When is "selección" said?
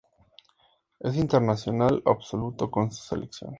3.03-3.49